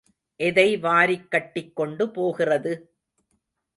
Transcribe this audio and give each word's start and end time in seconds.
எதை 0.39 0.65
வாரிக் 0.77 1.27
கட்டிக் 1.29 1.75
கொண்டு 1.75 2.09
போகிறது? 2.09 2.73